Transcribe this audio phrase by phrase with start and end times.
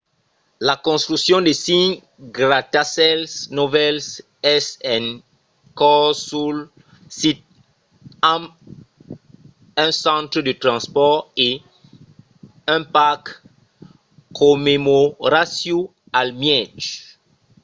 [0.67, 1.89] la construccion de cinc
[2.37, 4.05] gratacèls novèls
[4.55, 5.03] es en
[5.79, 6.55] cors sul
[7.19, 7.39] sit
[8.33, 8.45] amb
[9.83, 11.49] un centre de transpòrt e
[12.75, 13.23] un parc
[14.39, 15.77] commemoratiu
[16.19, 16.73] al mièg